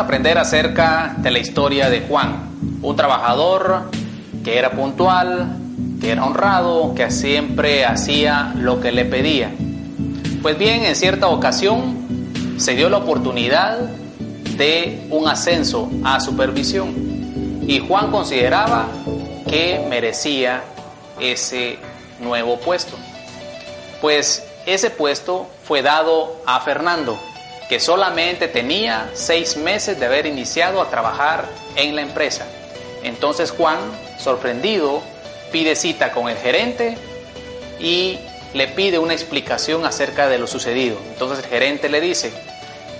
[0.00, 3.90] aprender acerca de la historia de Juan, un trabajador
[4.44, 5.56] que era puntual,
[6.00, 9.50] que era honrado, que siempre hacía lo que le pedía.
[10.42, 11.98] Pues bien, en cierta ocasión
[12.58, 13.78] se dio la oportunidad
[14.56, 16.94] de un ascenso a supervisión
[17.66, 18.86] y Juan consideraba
[19.48, 20.62] que merecía
[21.20, 21.78] ese
[22.20, 22.96] nuevo puesto.
[24.00, 27.18] Pues ese puesto fue dado a Fernando,
[27.68, 31.44] que solamente tenía seis meses de haber iniciado a trabajar
[31.76, 32.46] en la empresa.
[33.02, 33.78] Entonces Juan,
[34.18, 35.02] sorprendido,
[35.52, 36.96] pide cita con el gerente
[37.78, 38.18] y
[38.54, 40.96] le pide una explicación acerca de lo sucedido.
[41.10, 42.32] Entonces el gerente le dice,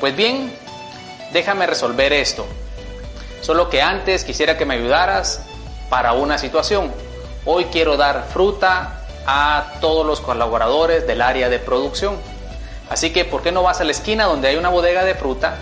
[0.00, 0.52] pues bien,
[1.32, 2.46] déjame resolver esto.
[3.41, 5.41] Solo que antes quisiera que me ayudaras
[5.88, 6.92] para una situación.
[7.44, 12.16] Hoy quiero dar fruta a todos los colaboradores del área de producción.
[12.91, 15.58] Así que, ¿por qué no vas a la esquina donde hay una bodega de fruta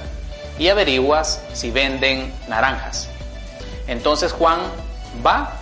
[0.59, 3.09] y averiguas si venden naranjas?
[3.87, 4.61] Entonces Juan
[5.25, 5.55] va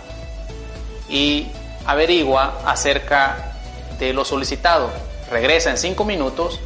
[1.09, 1.47] y
[1.85, 3.53] averigua acerca
[3.99, 4.89] de lo solicitado.
[5.31, 6.59] Regresa en cinco minutos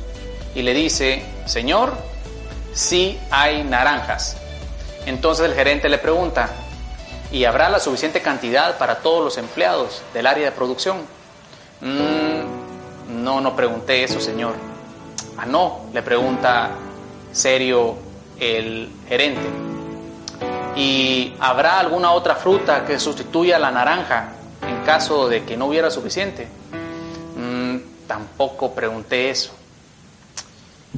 [0.56, 1.94] y le dice, Señor,
[2.73, 4.38] sí hay naranjas.
[5.06, 6.50] Entonces el gerente le pregunta,
[7.31, 10.97] ¿y habrá la suficiente cantidad para todos los empleados del área de producción?
[11.81, 14.69] Mm, no, no pregunté eso, señor.
[15.41, 16.71] Ah, no, le pregunta
[17.31, 17.95] serio
[18.41, 19.47] el gerente.
[20.75, 24.33] ¿Y habrá alguna otra fruta que sustituya la naranja
[24.67, 26.45] en caso de que no hubiera suficiente?
[27.37, 29.53] Mm, tampoco pregunté eso.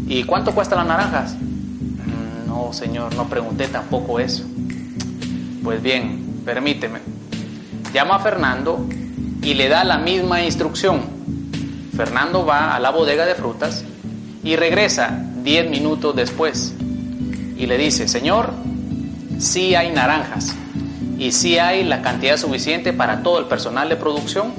[0.08, 1.34] ¿Y cuánto cuestan las naranjas?
[1.34, 4.44] Mm, no, señor, no pregunté tampoco eso.
[5.64, 7.00] Pues bien, permíteme.
[7.94, 8.88] Llama a Fernando
[9.44, 11.02] y le da la misma instrucción.
[11.96, 13.86] Fernando va a la bodega de frutas
[14.44, 16.74] y regresa 10 minutos después
[17.58, 18.52] y le dice, Señor,
[19.40, 20.56] sí hay naranjas
[21.18, 24.54] y sí hay la cantidad suficiente para todo el personal de producción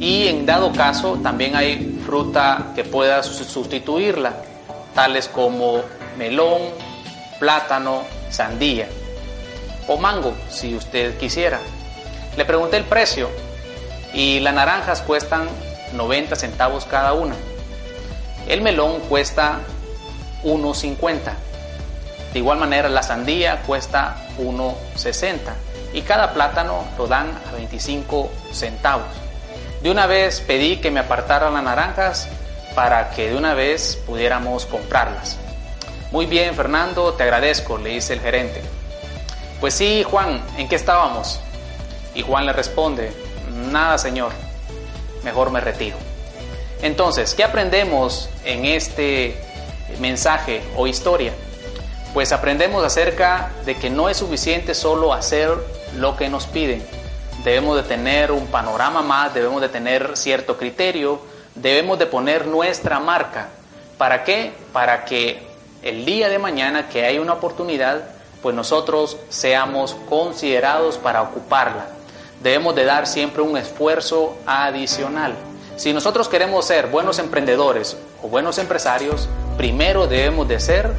[0.00, 4.34] y en dado caso también hay fruta que pueda sustituirla,
[4.94, 5.82] tales como
[6.16, 6.62] melón,
[7.38, 8.88] plátano, sandía
[9.86, 11.58] o mango, si usted quisiera.
[12.36, 13.28] Le pregunté el precio
[14.14, 15.48] y las naranjas cuestan
[15.94, 17.34] 90 centavos cada una.
[18.48, 19.58] El melón cuesta
[20.42, 21.18] 1.50.
[22.32, 25.36] De igual manera la sandía cuesta 1.60
[25.92, 29.06] y cada plátano lo dan a 25 centavos.
[29.82, 32.26] De una vez pedí que me apartaran las naranjas
[32.74, 35.36] para que de una vez pudiéramos comprarlas.
[36.10, 38.62] Muy bien, Fernando, te agradezco, le dice el gerente.
[39.60, 41.38] Pues sí, Juan, ¿en qué estábamos?
[42.14, 43.12] Y Juan le responde,
[43.70, 44.32] nada, señor,
[45.22, 46.07] mejor me retiro.
[46.82, 49.36] Entonces, ¿qué aprendemos en este
[50.00, 51.32] mensaje o historia?
[52.14, 55.50] Pues aprendemos acerca de que no es suficiente solo hacer
[55.96, 56.84] lo que nos piden.
[57.44, 61.20] Debemos de tener un panorama más, debemos de tener cierto criterio,
[61.54, 63.48] debemos de poner nuestra marca.
[63.96, 64.52] ¿Para qué?
[64.72, 65.42] Para que
[65.82, 68.04] el día de mañana que hay una oportunidad,
[68.42, 71.86] pues nosotros seamos considerados para ocuparla.
[72.40, 75.34] Debemos de dar siempre un esfuerzo adicional.
[75.78, 80.90] Si nosotros queremos ser buenos emprendedores o buenos empresarios, primero debemos de ser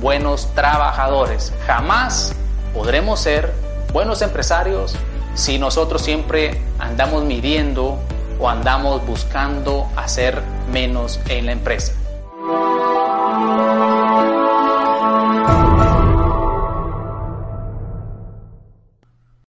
[0.00, 1.52] buenos trabajadores.
[1.66, 2.34] Jamás
[2.72, 3.52] podremos ser
[3.92, 4.96] buenos empresarios
[5.34, 7.98] si nosotros siempre andamos midiendo
[8.40, 10.40] o andamos buscando hacer
[10.72, 11.92] menos en la empresa.